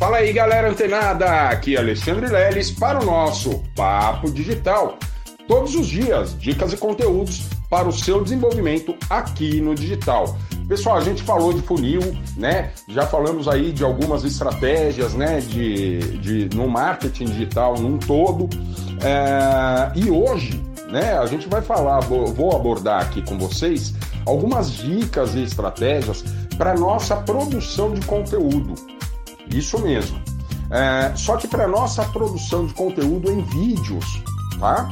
Fala 0.00 0.16
aí, 0.16 0.32
galera 0.32 0.70
antenada! 0.70 1.50
Aqui 1.50 1.76
é 1.76 1.78
Alexandre 1.78 2.26
Leles 2.26 2.70
para 2.70 3.02
o 3.02 3.04
nosso 3.04 3.62
Papo 3.76 4.30
Digital. 4.30 4.98
Todos 5.46 5.74
os 5.74 5.86
dias, 5.86 6.34
dicas 6.38 6.72
e 6.72 6.78
conteúdos 6.78 7.42
para 7.68 7.86
o 7.86 7.92
seu 7.92 8.24
desenvolvimento 8.24 8.96
aqui 9.10 9.60
no 9.60 9.74
digital. 9.74 10.38
Pessoal, 10.66 10.96
a 10.96 11.02
gente 11.02 11.22
falou 11.22 11.52
de 11.52 11.60
funil, 11.60 12.00
né? 12.34 12.70
Já 12.88 13.06
falamos 13.06 13.46
aí 13.46 13.72
de 13.72 13.84
algumas 13.84 14.24
estratégias, 14.24 15.12
né? 15.12 15.40
De, 15.40 15.98
de 16.16 16.56
no 16.56 16.66
marketing 16.66 17.26
digital 17.26 17.74
num 17.74 17.98
todo. 17.98 18.48
É, 19.04 19.92
e 19.94 20.10
hoje, 20.10 20.64
né? 20.90 21.18
A 21.18 21.26
gente 21.26 21.46
vai 21.46 21.60
falar, 21.60 22.00
vou 22.00 22.56
abordar 22.56 23.02
aqui 23.02 23.20
com 23.20 23.36
vocês 23.36 23.92
algumas 24.24 24.72
dicas 24.72 25.34
e 25.34 25.42
estratégias 25.42 26.24
para 26.56 26.72
nossa 26.72 27.16
produção 27.16 27.92
de 27.92 28.00
conteúdo. 28.06 28.74
Isso 29.52 29.78
mesmo. 29.78 30.20
É, 30.70 31.12
só 31.16 31.36
que 31.36 31.48
para 31.48 31.66
nossa 31.66 32.04
produção 32.04 32.66
de 32.66 32.74
conteúdo 32.74 33.30
em 33.30 33.42
vídeos, 33.42 34.22
tá? 34.58 34.88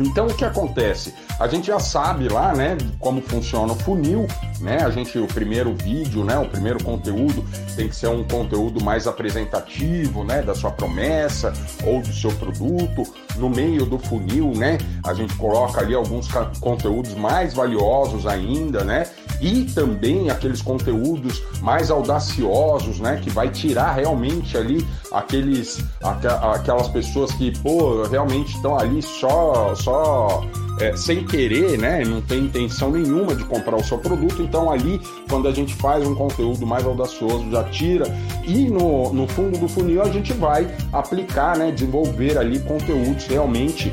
Então 0.00 0.26
o 0.26 0.34
que 0.34 0.44
acontece? 0.44 1.14
A 1.38 1.46
gente 1.46 1.68
já 1.68 1.78
sabe 1.78 2.28
lá, 2.28 2.52
né, 2.52 2.76
como 2.98 3.20
funciona 3.20 3.72
o 3.72 3.76
funil, 3.76 4.26
né? 4.60 4.78
A 4.82 4.90
gente 4.90 5.16
o 5.18 5.26
primeiro 5.26 5.74
vídeo, 5.74 6.24
né, 6.24 6.36
o 6.38 6.48
primeiro 6.48 6.82
conteúdo 6.82 7.44
tem 7.76 7.88
que 7.88 7.94
ser 7.94 8.08
um 8.08 8.24
conteúdo 8.24 8.82
mais 8.82 9.06
apresentativo, 9.06 10.24
né, 10.24 10.42
da 10.42 10.54
sua 10.54 10.70
promessa 10.70 11.52
ou 11.84 12.00
do 12.00 12.12
seu 12.12 12.32
produto. 12.32 13.04
No 13.36 13.48
meio 13.48 13.86
do 13.86 13.98
funil, 13.98 14.52
né, 14.56 14.78
a 15.04 15.14
gente 15.14 15.34
coloca 15.34 15.80
ali 15.80 15.94
alguns 15.94 16.28
conteúdos 16.60 17.14
mais 17.14 17.54
valiosos 17.54 18.26
ainda, 18.26 18.82
né? 18.82 19.06
E 19.40 19.64
também 19.64 20.30
aqueles 20.30 20.60
conteúdos 20.60 21.42
mais 21.60 21.90
audaciosos, 21.90 22.98
né, 22.98 23.20
que 23.22 23.30
vai 23.30 23.48
tirar 23.48 23.92
realmente 23.92 24.56
ali 24.56 24.86
aqueles 25.12 25.84
aquelas 26.02 26.88
pessoas 26.88 27.32
que, 27.32 27.56
pô, 27.60 28.02
realmente 28.04 28.54
estão 28.56 28.78
ali 28.78 29.00
só 29.00 29.74
só 29.74 30.44
é, 30.80 30.96
sem 30.96 31.24
querer, 31.24 31.78
né? 31.78 32.04
Não 32.04 32.20
tem 32.20 32.44
intenção 32.44 32.90
nenhuma 32.90 33.34
de 33.34 33.44
comprar 33.44 33.76
o 33.76 33.84
seu 33.84 33.98
produto. 33.98 34.42
Então, 34.42 34.70
ali, 34.70 35.00
quando 35.28 35.48
a 35.48 35.52
gente 35.52 35.74
faz 35.74 36.06
um 36.06 36.14
conteúdo 36.14 36.66
mais 36.66 36.84
audacioso, 36.84 37.50
já 37.50 37.64
tira. 37.64 38.06
E 38.44 38.68
no, 38.68 39.12
no 39.12 39.26
fundo 39.26 39.58
do 39.58 39.68
funil, 39.68 40.02
a 40.02 40.10
gente 40.10 40.32
vai 40.32 40.68
aplicar, 40.92 41.56
né? 41.56 41.70
Desenvolver 41.72 42.38
ali 42.38 42.60
conteúdos 42.60 43.26
realmente 43.26 43.92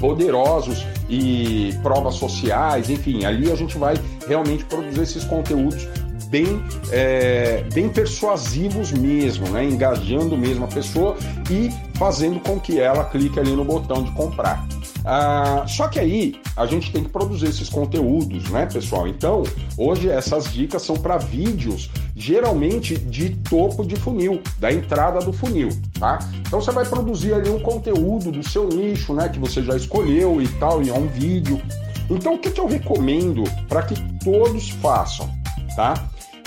poderosos 0.00 0.84
e 1.08 1.72
provas 1.82 2.16
sociais, 2.16 2.90
enfim, 2.90 3.24
ali 3.24 3.50
a 3.50 3.54
gente 3.54 3.78
vai 3.78 3.94
realmente 4.26 4.64
produzir 4.64 5.02
esses 5.02 5.24
conteúdos 5.24 5.86
bem, 6.28 6.60
é, 6.90 7.64
bem 7.72 7.88
persuasivos 7.88 8.90
mesmo, 8.92 9.48
né? 9.50 9.64
engajando 9.64 10.36
mesmo 10.36 10.64
a 10.64 10.68
pessoa 10.68 11.16
e 11.50 11.70
fazendo 11.94 12.40
com 12.40 12.58
que 12.58 12.80
ela 12.80 13.04
clique 13.04 13.38
ali 13.38 13.52
no 13.52 13.64
botão 13.64 14.02
de 14.02 14.10
comprar. 14.12 14.66
Ah, 15.06 15.64
só 15.68 15.86
que 15.86 16.00
aí 16.00 16.40
a 16.56 16.64
gente 16.64 16.90
tem 16.90 17.04
que 17.04 17.10
produzir 17.10 17.46
esses 17.46 17.68
conteúdos, 17.68 18.48
né, 18.48 18.64
pessoal? 18.64 19.06
Então, 19.06 19.42
hoje 19.76 20.08
essas 20.08 20.50
dicas 20.50 20.80
são 20.80 20.96
para 20.96 21.18
vídeos, 21.18 21.90
geralmente 22.16 22.96
de 22.96 23.30
topo 23.50 23.84
de 23.84 23.96
funil, 23.96 24.40
da 24.58 24.72
entrada 24.72 25.20
do 25.20 25.30
funil, 25.30 25.68
tá? 26.00 26.18
Então 26.40 26.58
você 26.58 26.72
vai 26.72 26.86
produzir 26.86 27.34
ali 27.34 27.50
um 27.50 27.60
conteúdo 27.60 28.32
do 28.32 28.42
seu 28.48 28.66
nicho, 28.66 29.12
né, 29.12 29.28
que 29.28 29.38
você 29.38 29.62
já 29.62 29.76
escolheu 29.76 30.40
e 30.40 30.48
tal, 30.48 30.82
e 30.82 30.88
é 30.88 30.94
um 30.94 31.06
vídeo. 31.06 31.60
Então, 32.08 32.34
o 32.34 32.38
que, 32.38 32.50
que 32.50 32.60
eu 32.60 32.66
recomendo 32.66 33.44
para 33.68 33.82
que 33.82 33.94
todos 34.24 34.70
façam, 34.70 35.30
tá? 35.76 35.94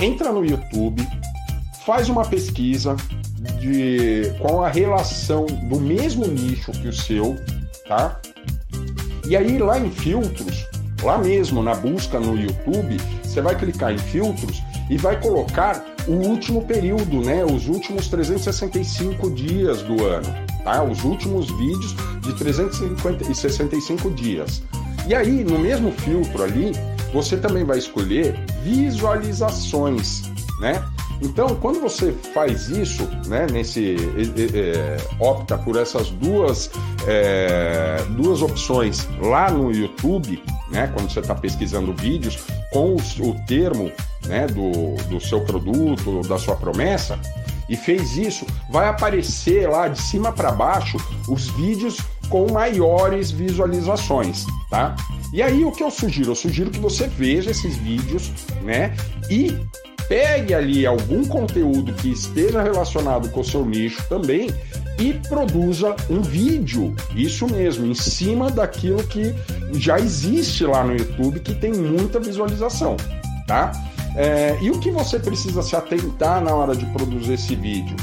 Entra 0.02 0.32
no 0.32 0.44
YouTube, 0.44 1.08
faz 1.86 2.10
uma 2.10 2.26
pesquisa 2.26 2.96
de 3.60 4.34
qual 4.40 4.64
a 4.64 4.70
relação 4.70 5.46
do 5.46 5.80
mesmo 5.80 6.28
nicho 6.28 6.72
que 6.72 6.88
o 6.88 6.94
seu, 6.94 7.38
tá? 7.88 8.20
E 9.28 9.36
aí 9.36 9.58
lá 9.58 9.80
em 9.80 9.92
filtros, 9.92 10.66
lá 11.04 11.18
mesmo 11.18 11.62
na 11.62 11.76
busca 11.76 12.20
no 12.20 12.36
YouTube, 12.36 12.98
você 13.24 13.42
vai 13.42 13.56
clicar 13.56 13.94
em 13.94 13.98
filtros 13.98 14.62
e 14.90 14.98
vai 14.98 15.20
colocar 15.20 15.86
o 16.08 16.14
último 16.14 16.64
período, 16.66 17.22
né? 17.22 17.44
Os 17.44 17.68
últimos 17.68 18.08
365 18.08 19.30
dias 19.32 19.82
do 19.82 20.06
ano, 20.06 20.34
tá? 20.64 20.84
Os 20.84 21.04
últimos 21.04 21.50
vídeos 21.52 21.96
de 22.22 22.34
365 22.34 24.10
dias. 24.12 24.64
E 25.08 25.14
aí, 25.14 25.44
no 25.44 25.60
mesmo 25.60 25.92
filtro 25.92 26.44
ali, 26.44 26.72
você 27.14 27.38
também 27.38 27.64
vai 27.64 27.78
escolher 27.78 28.36
visualizações, 28.64 30.24
né? 30.60 30.84
Então, 31.22 31.56
quando 31.56 31.80
você 31.80 32.14
faz 32.34 32.70
isso, 32.70 33.08
né, 33.26 33.48
nesse 33.52 33.96
é, 34.54 34.98
opta 35.20 35.58
por 35.58 35.76
essas 35.76 36.10
duas, 36.12 36.70
é, 37.08 38.04
duas 38.12 38.42
opções 38.42 39.08
lá 39.20 39.50
no 39.50 39.72
YouTube, 39.72 40.42
né, 40.70 40.92
quando 40.94 41.12
você 41.12 41.20
está 41.20 41.34
pesquisando 41.34 41.92
vídeos 41.94 42.38
com 42.72 42.96
o, 42.96 42.98
o 42.98 43.46
termo 43.48 43.92
né, 44.28 44.46
do, 44.46 44.96
do 45.10 45.20
seu 45.20 45.42
produto, 45.42 46.22
da 46.28 46.38
sua 46.38 46.56
promessa, 46.56 47.20
e 47.70 47.76
fez 47.76 48.16
isso, 48.16 48.46
vai 48.70 48.88
aparecer 48.88 49.68
lá 49.68 49.88
de 49.88 50.02
cima 50.02 50.32
para 50.32 50.52
baixo 50.52 50.98
os 51.28 51.48
vídeos 51.50 51.98
com 52.30 52.52
maiores 52.52 53.32
visualizações, 53.32 54.46
tá? 54.70 54.96
E 55.34 55.42
aí 55.42 55.66
o 55.66 55.72
que 55.72 55.84
eu 55.84 55.92
sugiro? 55.92 56.32
Eu 56.32 56.36
sugiro 56.36 56.72
que 56.72 56.80
você 56.80 57.08
veja 57.08 57.52
esses 57.52 57.76
vídeos, 57.78 58.32
né? 58.64 58.96
E 59.30 59.56
pegue 60.08 60.54
ali 60.54 60.86
algum 60.86 61.26
conteúdo 61.26 61.94
que 61.94 62.10
esteja 62.10 62.64
relacionado 62.64 63.30
com 63.30 63.42
o 63.42 63.44
seu 63.44 63.66
nicho 63.66 64.02
também 64.08 64.50
e 64.98 65.14
produza 65.14 65.96
um 66.10 66.22
vídeo, 66.22 66.96
isso 67.16 67.46
mesmo, 67.48 67.86
em 67.86 67.94
cima 67.94 68.50
daquilo 68.50 69.04
que 69.04 69.36
já 69.74 70.00
existe 70.00 70.64
lá 70.66 70.84
no 70.84 70.96
YouTube, 70.96 71.40
que 71.40 71.54
tem 71.54 71.72
muita 71.74 72.20
visualização, 72.20 72.96
tá? 73.46 73.72
É, 74.16 74.58
e 74.62 74.72
o 74.72 74.80
que 74.80 74.90
você 74.90 75.20
precisa 75.20 75.62
se 75.62 75.76
atentar 75.76 76.44
na 76.44 76.56
hora 76.56 76.76
de 76.76 76.86
produzir 76.88 77.34
esse 77.34 77.56
vídeo? 77.56 77.96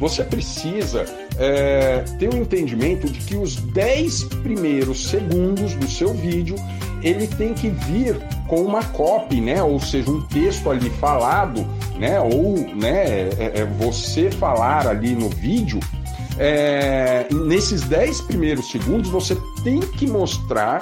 Você 0.00 0.24
precisa 0.24 1.04
é, 1.38 2.02
ter 2.18 2.32
o 2.32 2.36
um 2.36 2.42
entendimento 2.42 3.06
de 3.08 3.20
que 3.20 3.36
os 3.36 3.56
10 3.56 4.24
primeiros 4.42 5.08
segundos 5.08 5.74
do 5.74 5.88
seu 5.88 6.14
vídeo 6.14 6.56
ele 7.02 7.26
tem 7.26 7.54
que 7.54 7.68
vir 7.68 8.18
com 8.48 8.62
uma 8.62 8.82
copy, 8.82 9.40
né? 9.40 9.62
Ou 9.62 9.78
seja, 9.78 10.10
um 10.10 10.22
texto 10.22 10.70
ali 10.70 10.90
falado, 10.90 11.66
né? 11.98 12.18
Ou 12.18 12.58
né, 12.74 13.28
é, 13.38 13.60
é 13.60 13.64
você 13.78 14.30
falar 14.30 14.86
ali 14.86 15.14
no 15.14 15.28
vídeo. 15.28 15.80
É, 16.38 17.26
nesses 17.46 17.82
10 17.82 18.22
primeiros 18.22 18.70
segundos, 18.70 19.10
você 19.10 19.36
tem 19.62 19.80
que 19.80 20.06
mostrar 20.06 20.80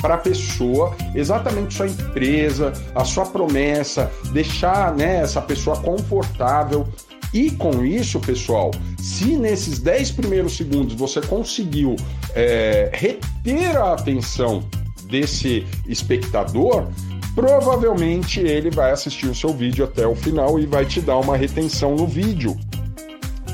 para 0.00 0.14
a 0.14 0.18
pessoa 0.18 0.94
exatamente 1.14 1.74
sua 1.74 1.88
empresa, 1.88 2.72
a 2.94 3.04
sua 3.04 3.26
promessa, 3.26 4.10
deixar 4.32 4.94
né, 4.94 5.20
essa 5.22 5.40
pessoa 5.40 5.76
confortável. 5.78 6.86
E 7.32 7.50
com 7.50 7.84
isso, 7.84 8.18
pessoal, 8.20 8.70
se 8.98 9.36
nesses 9.36 9.78
10 9.78 10.12
primeiros 10.12 10.56
segundos 10.56 10.94
você 10.94 11.20
conseguiu 11.20 11.94
é, 12.34 12.90
reter 12.92 13.76
a 13.76 13.92
atenção 13.92 14.64
desse 15.04 15.66
espectador, 15.86 16.88
provavelmente 17.34 18.40
ele 18.40 18.70
vai 18.70 18.92
assistir 18.92 19.26
o 19.26 19.34
seu 19.34 19.52
vídeo 19.52 19.84
até 19.84 20.06
o 20.06 20.14
final 20.14 20.58
e 20.58 20.66
vai 20.66 20.84
te 20.84 21.00
dar 21.00 21.18
uma 21.18 21.36
retenção 21.36 21.94
no 21.94 22.06
vídeo. 22.06 22.56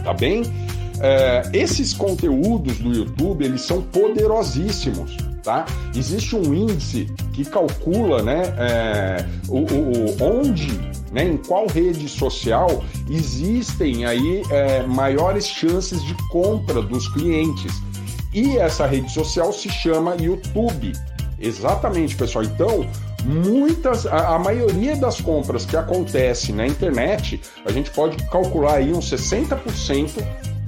Tá 0.04 0.12
bem? 0.12 0.42
É, 1.00 1.42
esses 1.52 1.92
conteúdos 1.92 2.78
do 2.78 2.92
YouTube 2.92 3.44
eles 3.44 3.62
são 3.62 3.82
poderosíssimos. 3.82 5.16
Tá? 5.44 5.66
Existe 5.94 6.34
um 6.34 6.54
índice 6.54 7.04
que 7.34 7.44
calcula 7.44 8.22
né, 8.22 8.54
é, 8.56 9.28
o, 9.46 9.58
o, 9.58 10.16
onde, 10.22 10.72
né, 11.12 11.24
em 11.24 11.36
qual 11.36 11.66
rede 11.66 12.08
social 12.08 12.82
existem 13.10 14.06
aí 14.06 14.42
é, 14.50 14.82
maiores 14.84 15.46
chances 15.46 16.02
de 16.02 16.14
compra 16.30 16.80
dos 16.80 17.08
clientes. 17.08 17.74
E 18.32 18.56
essa 18.56 18.86
rede 18.86 19.12
social 19.12 19.52
se 19.52 19.68
chama 19.68 20.16
YouTube. 20.18 20.92
Exatamente, 21.38 22.16
pessoal. 22.16 22.44
Então, 22.44 22.86
muitas, 23.24 24.06
a, 24.06 24.36
a, 24.36 24.38
maioria 24.38 24.96
das 24.96 25.20
compras 25.20 25.66
que 25.66 25.76
acontece 25.76 26.52
na 26.52 26.66
internet, 26.66 27.38
a 27.66 27.70
gente 27.70 27.90
pode 27.90 28.16
calcular 28.28 28.76
aí 28.76 28.94
uns 28.94 29.10
60% 29.10 30.10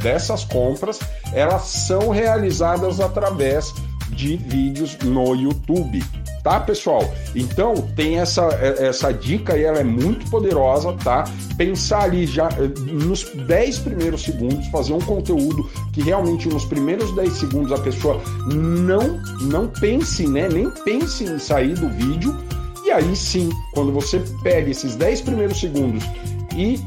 dessas 0.02 0.44
compras, 0.44 1.00
elas 1.32 1.62
são 1.62 2.10
realizadas 2.10 3.00
através 3.00 3.72
de 4.10 4.36
vídeos 4.36 4.96
no 5.04 5.34
YouTube 5.34 6.02
tá, 6.46 6.60
pessoal? 6.60 7.12
Então, 7.34 7.74
tem 7.96 8.20
essa, 8.20 8.44
essa 8.78 9.12
dica 9.12 9.58
e 9.58 9.64
ela 9.64 9.80
é 9.80 9.84
muito 9.84 10.30
poderosa, 10.30 10.92
tá? 10.92 11.24
Pensar 11.56 12.04
ali 12.04 12.24
já 12.24 12.48
eh, 12.50 12.70
nos 12.78 13.24
10 13.34 13.78
primeiros 13.80 14.22
segundos, 14.22 14.64
fazer 14.68 14.92
um 14.92 15.00
conteúdo 15.00 15.68
que 15.92 16.02
realmente 16.02 16.48
nos 16.48 16.64
primeiros 16.64 17.12
10 17.16 17.32
segundos 17.32 17.72
a 17.72 17.78
pessoa 17.78 18.22
não, 18.46 19.20
não 19.40 19.66
pense, 19.66 20.24
né? 20.28 20.48
Nem 20.48 20.70
pense 20.84 21.24
em 21.24 21.36
sair 21.36 21.74
do 21.74 21.88
vídeo. 21.88 22.38
E 22.84 22.92
aí 22.92 23.16
sim, 23.16 23.50
quando 23.74 23.90
você 23.90 24.22
pega 24.44 24.70
esses 24.70 24.94
10 24.94 25.22
primeiros 25.22 25.58
segundos 25.58 26.04
e 26.54 26.78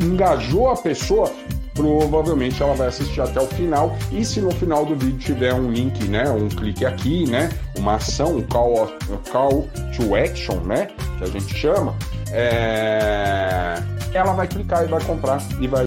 engajou 0.00 0.70
a 0.70 0.76
pessoa, 0.76 1.32
provavelmente 1.76 2.60
ela 2.60 2.74
vai 2.74 2.88
assistir 2.88 3.20
até 3.20 3.40
o 3.40 3.46
final. 3.46 3.96
E 4.10 4.24
se 4.24 4.40
no 4.40 4.50
final 4.50 4.84
do 4.84 4.96
vídeo 4.96 5.18
tiver 5.18 5.54
um 5.54 5.70
link, 5.70 6.02
né, 6.08 6.28
um 6.30 6.48
clique 6.48 6.84
aqui, 6.84 7.28
né, 7.28 7.50
uma 7.76 7.96
ação, 7.96 8.38
um 8.38 8.42
call, 8.42 8.90
call 9.30 9.68
to 9.94 10.16
action, 10.16 10.56
né, 10.62 10.88
que 11.18 11.24
a 11.24 11.26
gente 11.26 11.54
chama, 11.54 11.94
é... 12.32 13.80
ela 14.12 14.32
vai 14.32 14.48
clicar 14.48 14.84
e 14.84 14.88
vai 14.88 15.02
comprar 15.04 15.40
e 15.60 15.68
vai 15.68 15.74